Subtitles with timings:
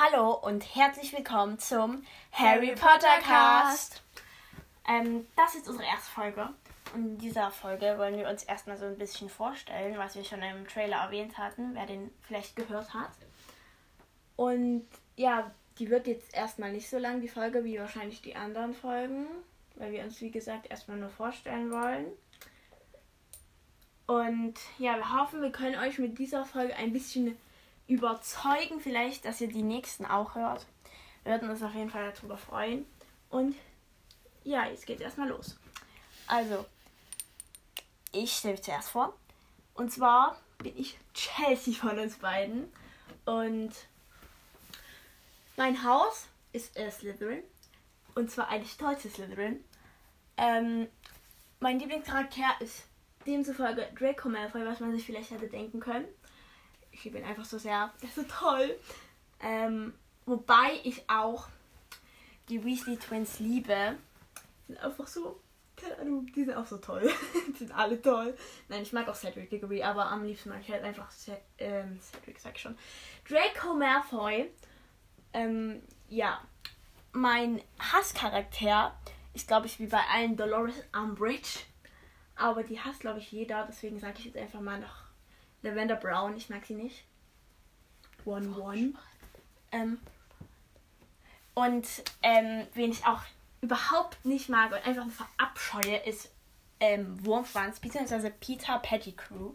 [0.00, 4.00] Hallo und herzlich willkommen zum Harry Potter Cast.
[4.86, 6.50] Ähm, das ist unsere erste Folge.
[6.94, 10.40] Und in dieser Folge wollen wir uns erstmal so ein bisschen vorstellen, was wir schon
[10.40, 13.10] im Trailer erwähnt hatten, wer den vielleicht gehört hat.
[14.36, 15.50] Und ja,
[15.80, 19.26] die wird jetzt erstmal nicht so lang, die Folge, wie wahrscheinlich die anderen Folgen,
[19.74, 22.06] weil wir uns, wie gesagt, erstmal nur vorstellen wollen.
[24.06, 27.36] Und ja, wir hoffen, wir können euch mit dieser Folge ein bisschen
[27.88, 30.66] überzeugen, vielleicht, dass ihr die nächsten auch hört.
[31.24, 32.86] Wir würden uns auf jeden Fall darüber freuen.
[33.30, 33.56] Und
[34.44, 35.58] ja, jetzt geht's erstmal los.
[36.26, 36.64] Also,
[38.12, 39.14] ich stelle mich zuerst vor.
[39.74, 42.72] Und zwar bin ich Chelsea von uns beiden.
[43.24, 43.72] Und
[45.56, 47.42] mein Haus ist äh, Slytherin.
[48.14, 49.64] Und zwar ein stolzes Slytherin.
[50.36, 50.88] Ähm,
[51.60, 52.84] mein Lieblingscharakter ist
[53.26, 56.06] demzufolge Draco Malfoy, was man sich vielleicht hätte denken können.
[56.92, 57.92] Ich liebe ihn einfach so sehr.
[58.00, 58.78] Er ist so toll.
[59.40, 59.94] Ähm,
[60.26, 61.48] wobei ich auch
[62.48, 63.96] die Weasley Twins liebe.
[64.66, 65.40] Die sind einfach so,
[65.76, 67.10] keine Ahnung, die sind auch so toll.
[67.48, 68.36] die sind alle toll.
[68.68, 72.00] Nein, ich mag auch Cedric Diggory, aber am liebsten mag ich halt einfach Ced ähm,
[72.00, 72.76] Cedric, sag ich schon.
[73.28, 74.50] Draco Malfoy.
[75.32, 76.40] Ähm, ja.
[77.12, 78.94] Mein Hasscharakter
[79.34, 81.60] ist, glaube ich, wie bei allen Dolores Umbridge.
[82.36, 83.66] Aber die hasst, glaube ich, jeder.
[83.66, 85.04] Deswegen sage ich jetzt einfach mal noch
[85.62, 86.36] Lavender Brown.
[86.36, 87.04] Ich mag sie nicht.
[88.24, 88.94] One One.
[89.72, 89.98] Ähm,
[91.54, 91.86] und
[92.22, 93.22] ähm, wen ich auch
[93.60, 96.30] überhaupt nicht mag und einfach verabscheue, ist
[96.80, 99.52] ähm, Wurmschwanz, beziehungsweise Peter Pettigrew.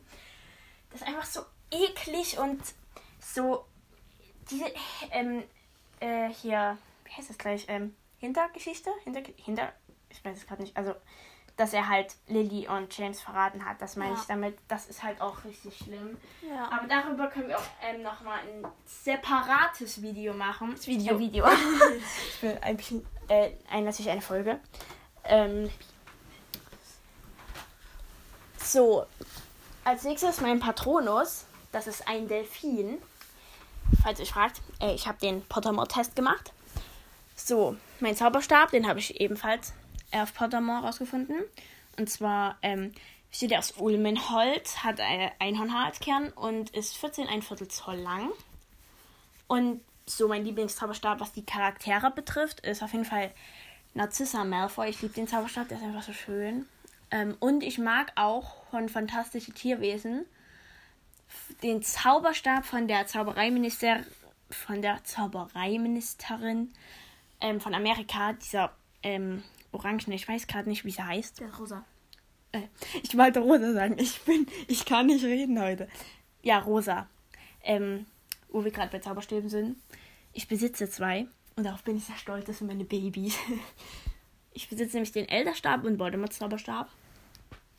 [0.91, 2.61] Das ist einfach so eklig und
[3.19, 3.65] so
[4.49, 4.65] diese
[5.11, 5.43] ähm,
[5.99, 7.65] äh, hier, wie heißt das gleich?
[7.69, 8.89] Ähm, Hintergeschichte?
[9.03, 9.73] Hinter, hinter,
[10.09, 10.75] ich weiß es gerade nicht.
[10.77, 10.95] Also
[11.55, 13.81] dass er halt Lily und James verraten hat.
[13.81, 14.19] Das meine ja.
[14.19, 14.57] ich damit.
[14.67, 16.17] Das ist halt auch richtig schlimm.
[16.41, 16.69] Ja.
[16.71, 20.71] Aber darüber können wir auch ähm, nochmal ein separates Video machen.
[20.71, 21.15] Das Video.
[21.15, 21.45] Äh, Video.
[22.29, 24.59] ich will ein bisschen, äh, ein, natürlich eine Folge.
[25.25, 25.69] Ähm,
[28.57, 29.05] so,
[29.83, 31.45] als nächstes mein Patronus.
[31.71, 32.99] Das ist ein Delfin.
[34.01, 36.51] Falls ihr fragt, äh, ich habe den Pottermore-Test gemacht.
[37.35, 39.73] So, mein Zauberstab, den habe ich ebenfalls
[40.13, 41.37] auf Pottermore rausgefunden.
[41.97, 42.91] Und zwar ähm,
[43.29, 47.97] besteht er aus Ulmenholz, hat ein Einhornhaar als Kern und ist 14 ein Viertel Zoll
[47.97, 48.29] lang.
[49.47, 53.31] Und so mein Lieblingszauberstab, was die Charaktere betrifft, ist auf jeden Fall
[53.93, 54.89] Narcissa Malfoy.
[54.89, 56.67] Ich liebe den Zauberstab, der ist einfach so schön.
[57.11, 60.25] Ähm, und ich mag auch von Fantastische Tierwesen
[61.61, 64.03] den Zauberstab von der Zaubereiminister
[64.49, 66.73] von der Zaubereiministerin
[67.41, 70.11] ähm, von Amerika, dieser ähm, Orangen.
[70.11, 71.39] Ich weiß gerade nicht, wie sie heißt.
[71.39, 71.85] Der Rosa.
[72.51, 72.61] Äh,
[73.01, 73.97] ich wollte Rosa sagen.
[73.97, 75.87] Ich bin, ich kann nicht reden heute.
[76.41, 77.07] Ja, Rosa.
[77.63, 78.05] Ähm,
[78.49, 79.77] wo wir gerade bei Zauberstäben sind.
[80.33, 82.45] Ich besitze zwei und darauf bin ich sehr stolz.
[82.45, 83.37] Das sind meine Babys.
[84.55, 86.87] Ich besitze nämlich den Elderstab und Voldemorts Zauberstab.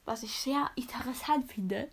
[0.07, 1.89] Was ich sehr interessant finde,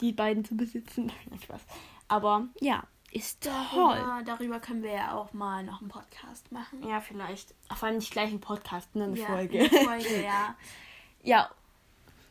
[0.00, 1.10] die beiden zu besitzen.
[1.42, 1.62] Spaß.
[2.06, 3.96] Aber ja, ist toll.
[3.96, 6.86] Darüber, darüber können wir ja auch mal noch einen Podcast machen.
[6.88, 7.54] Ja, vielleicht.
[7.74, 9.04] Vor allem nicht gleich einen Podcast, ne?
[9.04, 9.58] Eine ja, Folge.
[9.58, 10.54] Eine Folge, ja.
[11.22, 11.50] ja.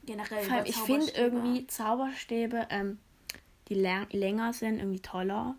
[0.05, 0.43] Generell.
[0.43, 2.99] Vor allem, ich finde irgendwie Zauberstäbe, ähm,
[3.67, 5.55] die länger sind, irgendwie toller.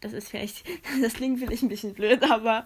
[0.00, 0.64] Das ist vielleicht,
[1.02, 2.64] das klingt vielleicht ein bisschen blöd, aber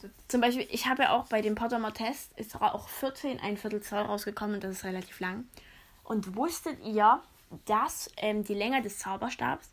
[0.00, 0.08] so.
[0.28, 3.82] zum Beispiel, ich habe ja auch bei dem Pottermore Test, ist auch 14 ein Viertel
[3.82, 5.44] Zoll rausgekommen und das ist relativ lang.
[6.02, 7.22] Und wusstet ihr,
[7.66, 9.71] dass ähm, die Länge des Zauberstabs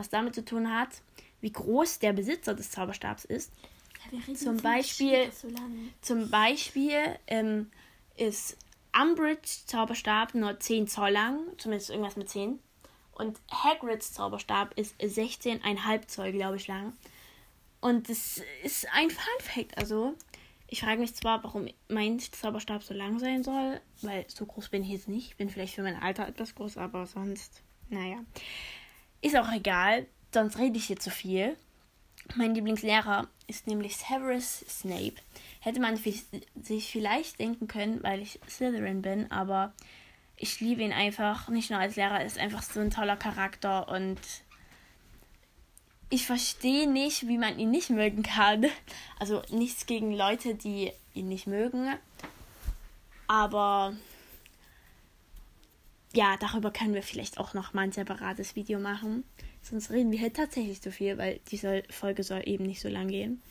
[0.00, 0.88] was damit zu tun hat,
[1.40, 3.52] wie groß der Besitzer des Zauberstabs ist.
[4.10, 5.48] Ja, zum Beispiel, so
[6.00, 7.70] zum Beispiel ähm,
[8.16, 8.56] ist
[8.98, 12.58] Umbridge Zauberstab nur 10 Zoll lang, zumindest irgendwas mit 10.
[13.12, 16.94] Und Hagrids Zauberstab ist 16,5 Zoll, glaube ich, lang.
[17.80, 19.76] Und das ist ein Fun Fact.
[19.76, 20.14] Also,
[20.66, 24.82] ich frage mich zwar, warum mein Zauberstab so lang sein soll, weil so groß bin
[24.82, 25.28] ich jetzt nicht.
[25.28, 28.18] Ich bin vielleicht für mein Alter etwas groß, aber sonst, naja.
[29.22, 31.56] Ist auch egal, sonst rede ich hier zu viel.
[32.36, 35.16] Mein Lieblingslehrer ist nämlich Severus Snape.
[35.60, 39.72] Hätte man sich vielleicht denken können, weil ich Slytherin bin, aber
[40.36, 41.48] ich liebe ihn einfach.
[41.48, 44.18] Nicht nur als Lehrer, ist einfach so ein toller Charakter und
[46.08, 48.66] ich verstehe nicht, wie man ihn nicht mögen kann.
[49.18, 51.94] Also nichts gegen Leute, die ihn nicht mögen.
[53.26, 53.94] Aber
[56.12, 59.24] ja, darüber können wir vielleicht auch noch mal ein separates Video machen.
[59.62, 63.08] Sonst reden wir halt tatsächlich zu viel, weil diese Folge soll eben nicht so lang
[63.08, 63.42] gehen.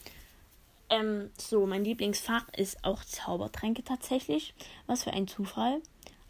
[0.90, 4.54] Ähm, so, mein Lieblingsfach ist auch Zaubertränke tatsächlich.
[4.88, 5.82] Was für ein Zufall.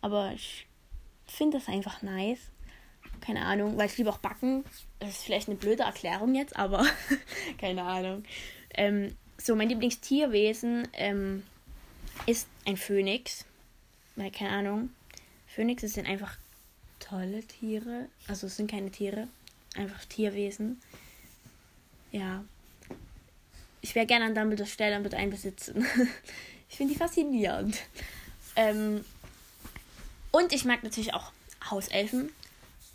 [0.01, 0.67] Aber ich
[1.25, 2.51] finde das einfach nice.
[3.21, 4.63] Keine Ahnung, weil ich liebe auch Backen.
[4.99, 6.85] Das ist vielleicht eine blöde Erklärung jetzt, aber
[7.57, 8.23] keine Ahnung.
[8.75, 11.43] Ähm, so, mein Lieblingstierwesen ähm,
[12.25, 13.45] ist ein Phönix.
[14.15, 14.89] Weil, keine Ahnung.
[15.59, 16.37] Phönix sind einfach
[17.01, 18.07] tolle Tiere.
[18.29, 19.27] Also es sind keine Tiere.
[19.75, 20.81] Einfach Tierwesen.
[22.13, 22.45] Ja.
[23.81, 25.85] Ich wäre gerne an Dumbledores Stelle und würde einen besitzen.
[26.69, 27.77] ich finde die faszinierend.
[28.55, 29.03] Ähm,
[30.31, 31.33] und ich mag natürlich auch
[31.69, 32.29] Hauselfen.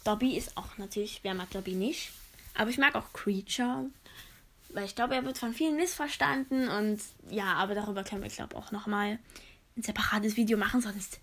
[0.05, 2.13] Dobby ist auch natürlich, wer mag Dobby nicht?
[2.55, 3.91] Aber ich mag auch Creature.
[4.71, 6.71] Weil ich glaube, er wird von vielen missverstanden.
[6.71, 9.19] Und ja, aber darüber können wir, glaube ich, auch nochmal
[9.77, 10.81] ein separates Video machen.
[10.81, 11.21] Sonst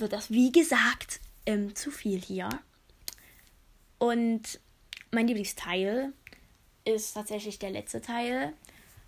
[0.00, 2.48] wird das, wie gesagt, ähm, zu viel hier.
[3.98, 4.60] Und
[5.10, 6.12] mein Lieblingsteil
[6.84, 8.52] ist tatsächlich der letzte Teil.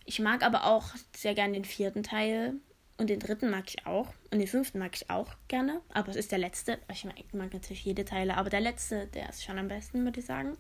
[0.04, 2.54] Ich mag aber auch sehr gerne den vierten Teil.
[2.96, 4.08] Und den dritten mag ich auch.
[4.32, 5.80] Und den fünften mag ich auch gerne.
[5.92, 6.78] Aber es ist der letzte.
[6.90, 8.36] Ich mag, mag natürlich jede Teile.
[8.36, 10.56] Aber der letzte, der ist schon am besten, würde ich sagen.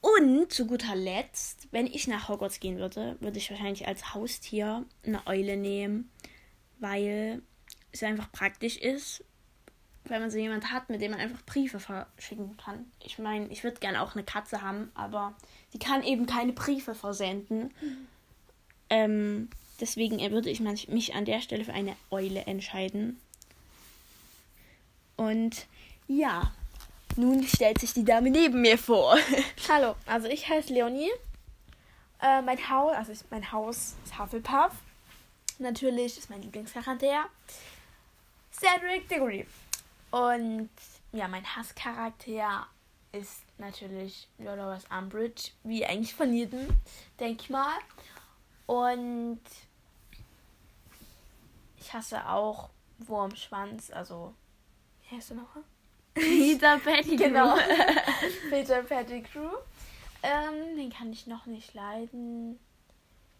[0.00, 4.84] Und zu guter Letzt, wenn ich nach Hogwarts gehen würde, würde ich wahrscheinlich als Haustier
[5.04, 6.10] eine Eule nehmen.
[6.78, 7.42] Weil
[7.92, 9.24] es einfach praktisch ist,
[10.04, 12.90] wenn man so jemand hat, mit dem man einfach Briefe verschicken kann.
[13.02, 15.34] Ich meine, ich würde gerne auch eine Katze haben, aber
[15.72, 17.72] die kann eben keine Briefe versenden.
[17.80, 18.06] Mhm.
[18.88, 19.50] Ähm,
[19.80, 23.20] deswegen würde ich mich an der Stelle für eine Eule entscheiden.
[25.16, 25.66] Und
[26.08, 26.50] ja,
[27.16, 29.16] nun stellt sich die Dame neben mir vor.
[29.68, 31.10] Hallo, also ich heiße Leonie.
[32.22, 34.72] Äh, mein Haus, also ich, mein Haus ist Hufflepuff.
[35.58, 37.26] Natürlich ist mein Lieblingscharakter
[38.52, 39.46] Cedric Diggory.
[40.10, 40.70] Und
[41.12, 42.66] ja, mein Hasscharakter
[43.12, 46.68] ist natürlich Dolores Umbridge, wie eigentlich von jedem,
[47.18, 47.78] denke ich mal.
[48.66, 49.40] Und
[51.78, 54.34] ich hasse auch Wurmschwanz, also
[55.02, 55.56] wie heißt du noch?
[56.14, 57.16] Peter Pettigrew.
[57.16, 57.56] genau.
[58.50, 59.50] Peter Pettigrew.
[60.22, 62.58] Ähm, den kann ich noch nicht leiden.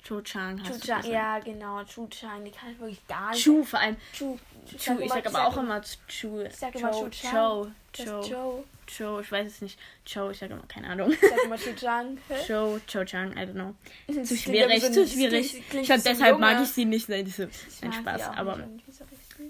[0.03, 3.43] Chu Chang Chu Chang, ja genau, Chu Chang, die kann ich wirklich gar nicht.
[3.43, 3.97] Chu vor allem.
[4.13, 4.39] Chu,
[4.79, 6.41] Chu, ich sag aber auch immer Chu.
[6.41, 7.75] Ich sag immer Chu Chang.
[7.93, 8.65] Cho, Cho.
[8.87, 9.21] Cho.
[9.21, 9.79] Ich weiß es nicht.
[10.05, 11.13] Cho, ich sag immer, keine Ahnung.
[11.13, 12.19] Ich sag immer Chu Chang.
[12.47, 13.75] Cho, Cho Chang, I don't know.
[14.25, 15.63] Zu schwierig, zu schwierig.
[15.73, 17.09] Ich glaube, deshalb mag ich sie nicht.
[17.09, 18.37] Nein, das ist ein Spaß.
[18.37, 18.59] Aber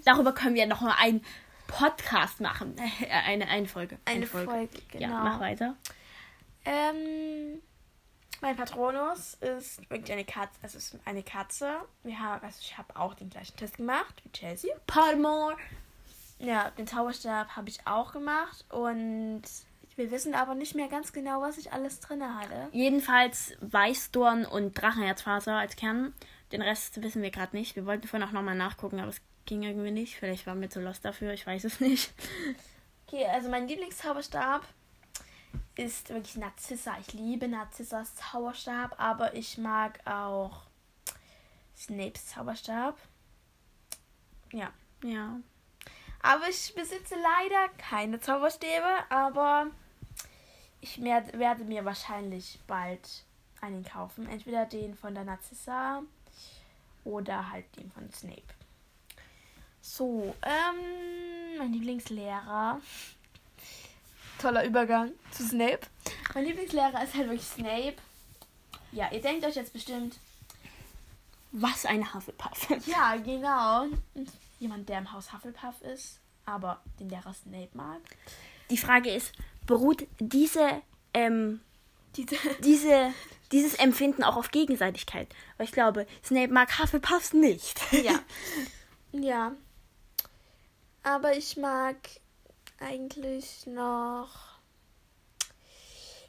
[0.05, 1.23] darüber können wir noch mal einen
[1.71, 2.75] Podcast machen.
[3.25, 3.97] Eine, eine Folge.
[4.05, 4.51] Eine, eine Folge.
[4.51, 5.07] Folge, genau.
[5.07, 5.75] Ja, mach weiter.
[6.65, 7.61] Ähm,
[8.41, 10.59] mein Patronus ist wirklich eine Katze.
[10.63, 11.79] Es ist eine Katze.
[12.03, 14.73] Wir haben, also ich habe auch den gleichen Test gemacht wie Chelsea.
[14.87, 15.55] Palmore.
[16.39, 19.43] Ja, den Zauberstab habe ich auch gemacht und
[19.95, 22.69] wir wissen aber nicht mehr ganz genau, was ich alles drin hatte.
[22.71, 26.13] Jedenfalls Weißdorn und Drachenherzfaser als Kern.
[26.51, 27.75] Den Rest wissen wir gerade nicht.
[27.75, 30.15] Wir wollten vorhin auch nochmal nachgucken, aber es ging irgendwie nicht.
[30.17, 32.11] Vielleicht waren wir zu lost dafür, ich weiß es nicht.
[33.07, 34.65] Okay, also mein Lieblingszauberstab
[35.75, 36.97] ist wirklich Narzissa.
[36.99, 40.63] Ich liebe Narzissas Zauberstab, aber ich mag auch
[41.75, 42.97] Snapes Zauberstab.
[44.51, 44.71] Ja.
[45.03, 45.39] Ja.
[46.21, 49.67] Aber ich besitze leider keine Zauberstäbe, aber
[50.79, 53.25] ich werde mir wahrscheinlich bald
[53.61, 54.27] einen kaufen.
[54.27, 56.03] Entweder den von der Narzissa
[57.03, 58.41] oder halt den von Snape.
[59.81, 62.79] So, ähm, mein Lieblingslehrer
[64.41, 65.81] toller Übergang zu Snape.
[66.33, 67.95] Mein Lieblingslehrer ist halt wirklich Snape.
[68.91, 70.17] Ja, ihr denkt euch jetzt bestimmt.
[71.51, 72.69] Was ein Hufflepuff.
[72.87, 73.85] ja, genau.
[74.59, 77.99] Jemand, der im Haus Hufflepuff ist, aber den Lehrer Snape mag.
[78.69, 79.33] Die Frage ist,
[79.65, 80.81] beruht diese,
[81.13, 81.61] ähm,
[82.15, 83.13] diese, diese,
[83.51, 85.27] dieses Empfinden auch auf Gegenseitigkeit?
[85.57, 87.79] Weil ich glaube, Snape mag Hufflepuffs nicht.
[87.91, 88.19] ja.
[89.13, 89.51] Ja.
[91.03, 91.97] Aber ich mag
[92.81, 94.29] eigentlich noch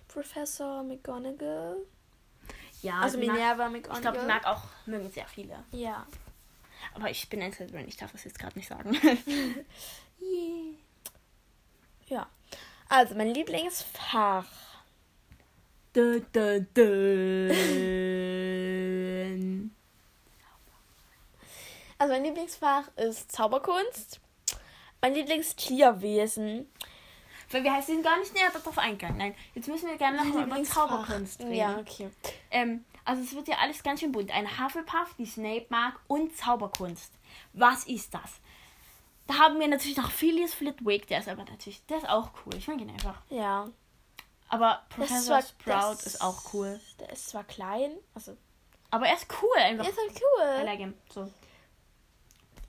[0.08, 1.78] Professor McGonagall.
[2.82, 3.96] Ja, also Minerva mag, McGonagall.
[3.96, 5.64] Ich glaube, ich mag auch mögen sehr viele.
[5.72, 6.06] Ja.
[6.94, 8.94] Aber ich bin ein Slytherin, ich darf das jetzt gerade nicht sagen.
[10.20, 10.74] yeah.
[12.06, 12.26] Ja.
[12.88, 14.46] Also mein Lieblingsfach.
[15.94, 17.52] Dö, dö, dö.
[21.98, 24.20] also mein Lieblingsfach ist Zauberkunst.
[25.02, 26.70] Mein Lieblingstierwesen.
[27.50, 29.18] Weil wir sind gar nicht näher darauf eingegangen.
[29.18, 31.54] Nein, jetzt müssen wir gerne noch mal über Zauberkunst reden.
[31.54, 32.08] Ja, okay.
[32.50, 34.30] Ähm, also es wird ja alles ganz schön bunt.
[34.30, 37.12] Ein Hufflepuff, die Snape mag und Zauberkunst.
[37.52, 38.40] Was ist das?
[39.26, 42.54] Da haben wir natürlich noch Phileas Flitwick, der ist aber natürlich, der ist auch cool.
[42.56, 43.22] Ich mag ihn einfach.
[43.28, 43.68] Ja.
[44.48, 46.80] Aber Professor Sprout ist auch cool.
[47.00, 48.36] Der ist zwar klein, also.
[48.90, 49.84] Aber er ist cool einfach.
[49.84, 50.60] Er ist halt cool.
[50.60, 50.94] I like him.
[51.08, 51.30] So.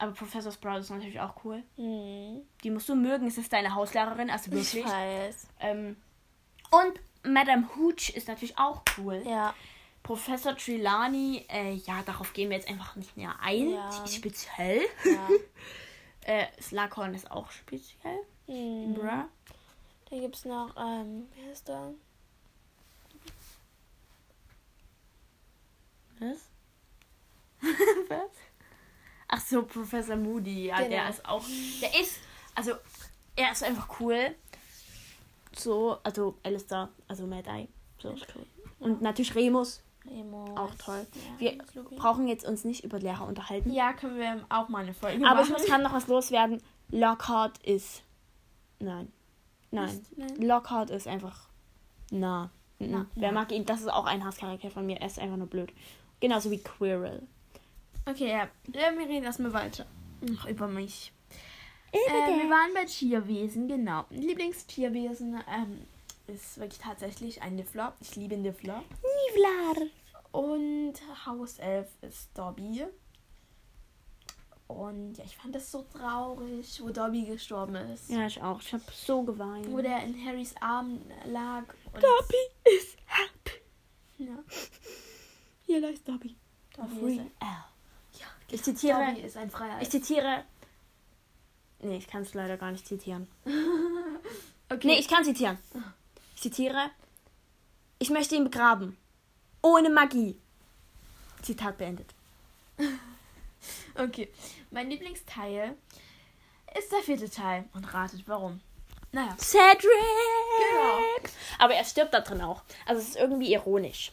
[0.03, 1.63] Aber Professor Sprout ist natürlich auch cool.
[1.77, 2.41] Hm.
[2.61, 3.25] Die musst du mögen.
[3.25, 4.85] Es ist deine Hauslehrerin, also Ich wirklich.
[4.91, 5.47] weiß.
[5.61, 5.95] Ähm,
[6.71, 6.99] und
[7.31, 9.23] Madame Hooch ist natürlich auch cool.
[9.25, 9.53] Ja.
[10.03, 13.69] Professor Trelawney, äh, ja, darauf gehen wir jetzt einfach nicht näher ein.
[13.69, 13.89] Ja.
[13.89, 14.81] Die ist speziell.
[15.05, 15.29] ja.
[16.25, 18.17] Äh, Slughorn ist auch speziell.
[18.45, 18.93] Hm.
[18.93, 19.25] Bruh.
[20.09, 21.93] Dann gibt es noch, ähm, wie heißt der?
[26.19, 26.49] Was?
[28.07, 28.31] Was?
[29.35, 30.67] Ach so, Professor Moody.
[30.67, 31.09] Ja, der Genau.
[31.09, 31.43] ist auch.
[31.81, 32.17] Der ist.
[32.55, 32.73] Also,
[33.35, 34.35] er ist einfach cool.
[35.57, 37.67] So, also Alistair, also Mad Eye.
[37.99, 38.45] So ist cool.
[38.79, 39.81] Und natürlich Remus.
[40.05, 40.45] Emo.
[40.57, 41.07] Auch toll.
[41.39, 41.57] Ja, Wir
[41.95, 43.71] brauchen jetzt uns nicht über Lehrer unterhalten.
[43.71, 45.61] ja, können wir auch mal eine Folge Aber ich machen.
[45.61, 46.61] muss gerade noch was loswerden.
[46.89, 48.03] Lockhart ist.
[48.79, 49.11] Nein.
[49.71, 50.05] Nein.
[50.17, 50.35] Nein.
[50.41, 51.47] Lockhart ist einfach.
[52.11, 52.49] Na.
[52.79, 53.65] Na, Wer mag ihn?
[53.65, 54.97] Das ist auch ein Hasscharakter von mir.
[54.99, 55.71] Er ist einfach nur blöd.
[56.19, 57.23] Genauso wie Quirrell.
[58.05, 58.49] Okay, ja.
[58.67, 59.85] Wir reden erstmal weiter.
[60.21, 61.13] Noch über mich.
[61.91, 64.05] Äh, wir waren bei Tierwesen, genau.
[64.09, 65.85] Lieblingstierwesen ähm,
[66.27, 67.93] ist wirklich tatsächlich ein Niffler.
[68.01, 68.83] Ich liebe Niffler.
[69.29, 69.87] Nivlar.
[70.31, 70.93] Und
[71.25, 72.85] Hauself ist Dobby.
[74.67, 78.09] Und ja, ich fand das so traurig, wo Dobby gestorben ist.
[78.09, 78.59] Ja, ich auch.
[78.59, 79.71] Ich habe so geweint.
[79.71, 81.65] Wo der in Harrys Arm lag.
[81.93, 83.59] Dobby is happy.
[84.17, 84.43] Ja,
[85.61, 86.35] Hier leicht Dobby.
[86.75, 87.31] Dobby, ist.
[88.53, 89.07] Ich zitiere.
[89.07, 90.43] Dobby ist ein freier Ich zitiere.
[91.79, 93.27] Nee, ich kann es leider gar nicht zitieren.
[94.69, 94.87] Okay.
[94.87, 95.59] Nee, ich kann zitieren.
[96.35, 96.89] Ich zitiere.
[97.99, 98.97] Ich möchte ihn begraben.
[99.61, 100.39] Ohne Magie.
[101.41, 102.13] Zitat beendet.
[103.95, 104.33] Okay.
[104.71, 105.77] Mein Lieblingsteil
[106.75, 107.65] ist der vierte Teil.
[107.73, 108.61] Und ratet warum.
[109.11, 109.35] Naja.
[109.37, 109.83] Cedric!
[109.83, 111.29] Genau.
[111.59, 112.63] Aber er stirbt da drin auch.
[112.87, 114.11] Also es ist irgendwie ironisch.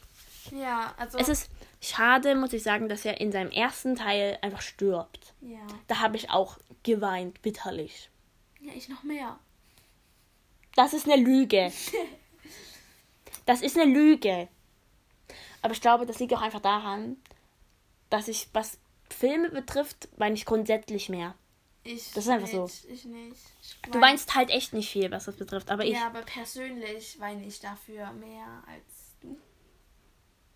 [0.51, 1.17] Ja, also.
[1.17, 1.49] Es ist
[1.81, 5.33] schade, muss ich sagen, dass er in seinem ersten Teil einfach stirbt.
[5.41, 5.59] ja.
[5.87, 8.09] Da habe ich auch geweint, bitterlich.
[8.61, 9.39] Ja, ich noch mehr.
[10.75, 11.71] Das ist eine Lüge.
[13.47, 14.47] Das ist eine Lüge.
[15.63, 17.17] Aber ich glaube, das liegt auch einfach daran,
[18.09, 18.77] dass ich, was
[19.09, 21.33] Filme betrifft, weine ich grundsätzlich mehr.
[21.83, 23.35] Ich Das ist einfach nicht, Ich nicht.
[23.61, 25.71] Ich Du wein- weinst halt echt nicht viel, was das betrifft.
[25.71, 25.93] Aber ich.
[25.93, 29.00] Ja, aber persönlich weine ich dafür mehr als.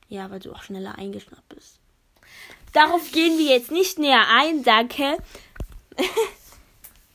[0.08, 1.80] Ja, weil du auch schneller eingeschnappt bist.
[2.74, 5.18] Darauf gehen wir jetzt nicht näher ein, danke.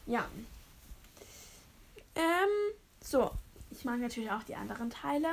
[0.07, 0.27] Ja.
[2.17, 3.31] Ähm, so.
[3.71, 5.29] Ich mag natürlich auch die anderen Teile.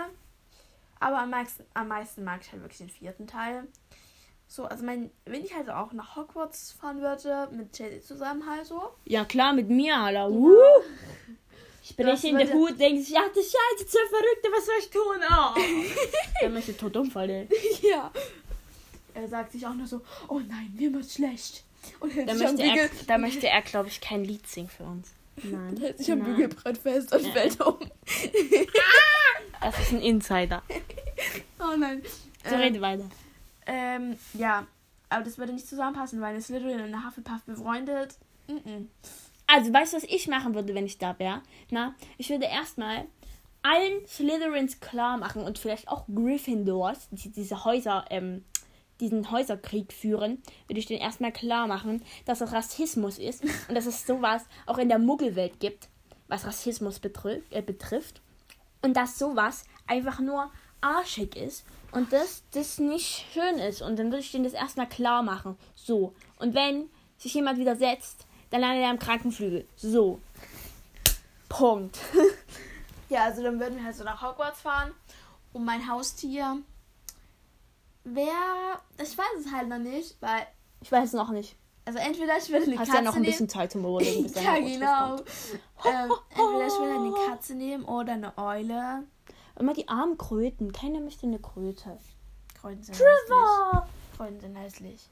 [0.99, 3.67] Aber am meisten, am meisten mag ich halt wirklich den vierten Teil.
[4.47, 8.67] So, also mein, wenn ich halt auch nach Hogwarts fahren würde, mit Chelsea zusammen halt
[8.67, 8.81] so.
[9.05, 10.29] Ja, klar, mit mir, Alter.
[10.29, 10.55] Uh.
[11.89, 14.75] Ich breche Das in würde- Hut, denke ich, ach du Scheiße, zur Verrückte, was soll
[14.79, 15.17] ich tun?
[15.29, 15.99] Oh.
[16.41, 17.47] Der möchte tot umfallen.
[17.81, 18.11] ja.
[19.13, 21.63] Er sagt sich auch nur so, oh nein, mir wird's schlecht.
[21.99, 24.83] Und hält Da sich möchte, er, da möchte er, glaube ich, kein Lied singen für
[24.83, 25.09] uns.
[25.43, 25.77] Nein.
[25.77, 26.23] hält sich am.
[26.23, 27.31] Bügelbrett fest und Ja.
[27.31, 27.77] fällt um.
[29.61, 30.61] Das ist ein Insider.
[31.59, 32.03] oh nein.
[32.47, 33.09] So Ähm, rede weiter.
[33.65, 34.67] Ähm, ja.
[35.09, 38.15] Aber das würde nicht zusammenpassen, weil eine Slytherin und Hufflepuff befreundet.
[38.47, 38.89] Mhm.
[39.47, 41.41] Also, weißt du, was ich machen würde, wenn ich da wäre?
[41.71, 43.05] Na, ich würde erstmal
[43.63, 48.43] allen Slytherins klar machen und vielleicht auch Gryffindors, die diese Häuser, ähm,
[48.99, 53.85] diesen Häuserkrieg führen, würde ich denen erstmal klar machen, dass das Rassismus ist und dass
[53.85, 55.89] es sowas auch in der Muggelwelt gibt,
[56.27, 56.99] was Rassismus
[57.51, 58.21] äh, betrifft.
[58.81, 60.51] Und dass sowas einfach nur
[60.81, 63.81] arschig ist und dass das nicht schön ist.
[63.81, 65.57] Und dann würde ich denen das erstmal klar machen.
[65.75, 66.13] So.
[66.39, 69.67] Und wenn sich jemand widersetzt, dann landet er am Krankenflügel.
[69.75, 70.19] So.
[71.49, 71.97] Punkt.
[73.09, 74.91] Ja, also dann würden wir halt so nach Hogwarts fahren.
[75.53, 76.57] Und mein Haustier
[78.03, 78.79] wäre.
[79.01, 80.45] Ich weiß es halt noch nicht, weil.
[80.81, 81.55] Ich weiß es noch nicht.
[81.85, 83.31] Also entweder ich würde eine Hast Katze ja noch ein nehmen.
[83.31, 85.15] bisschen Zeit zum Überlegen, bis ja, genau.
[85.85, 89.03] ähm, entweder ich würde eine Katze nehmen oder eine Eule.
[89.57, 90.73] Immer die armen Kröten.
[90.73, 91.97] Keiner möchte eine Kröte.
[92.59, 94.17] Kröten sind hässlich.
[94.17, 95.09] Kröten sind hässlich.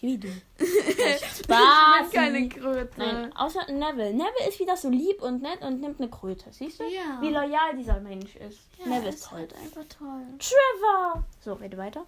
[0.00, 0.28] Wie du.
[0.58, 0.66] Ich
[1.44, 2.10] Spaß.
[2.10, 2.90] bin keine Kröte.
[2.98, 4.12] Nein, außer Neville.
[4.12, 6.52] Neville ist wieder so lieb und nett und nimmt eine Kröte.
[6.52, 6.84] Siehst du?
[6.84, 7.18] Ja.
[7.20, 8.58] Wie loyal dieser Mensch ist.
[8.78, 9.38] Ja, Neville ist toll.
[9.38, 10.22] halt einfach toll.
[10.38, 11.24] Trevor!
[11.40, 12.04] So, rede weiter.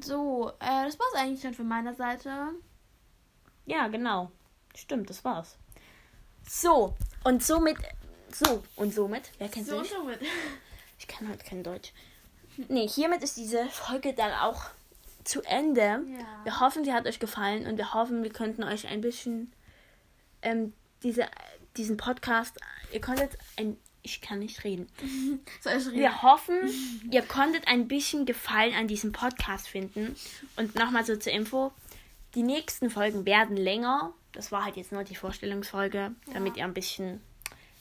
[0.00, 2.30] So, äh, das war's eigentlich dann von meiner Seite.
[3.66, 4.30] Ja, genau.
[4.74, 5.56] Stimmt, das war's.
[6.48, 7.76] So, und somit.
[8.32, 9.30] So, und somit.
[9.38, 9.90] Wer kennt So, mich?
[9.90, 10.20] somit.
[10.98, 11.92] Ich kann halt kein Deutsch.
[12.68, 14.62] Nee, hiermit ist diese Folge dann auch
[15.24, 15.82] zu Ende.
[15.82, 16.44] Ja.
[16.44, 19.52] Wir hoffen, sie hat euch gefallen und wir hoffen, wir könnten euch ein bisschen
[20.42, 21.26] ähm, diese,
[21.76, 22.58] diesen Podcast,
[22.92, 24.88] ihr konntet ein, ich kann nicht reden.
[25.64, 25.92] Reden?
[25.92, 26.58] Wir hoffen,
[27.10, 30.16] ihr konntet ein bisschen Gefallen an diesem Podcast finden.
[30.56, 31.72] Und nochmal so zur Info,
[32.34, 34.12] die nächsten Folgen werden länger.
[34.32, 37.20] Das war halt jetzt nur die Vorstellungsfolge, damit ihr ein bisschen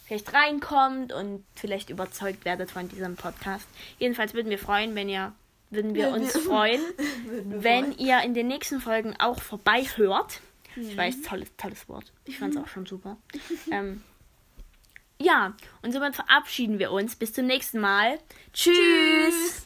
[0.05, 3.65] vielleicht reinkommt und vielleicht überzeugt werdet von diesem Podcast.
[3.97, 5.33] Jedenfalls würden wir freuen, wenn ihr
[5.71, 6.81] würden wir uns freuen,
[7.45, 10.41] wenn ihr in den nächsten Folgen auch vorbei hört.
[10.75, 12.13] Ich weiß, tolles, tolles Wort.
[12.25, 13.17] Ich fand es auch schon super.
[13.71, 14.03] ähm,
[15.19, 17.15] ja, und somit verabschieden wir uns.
[17.15, 18.19] Bis zum nächsten Mal.
[18.53, 19.59] Tschüss.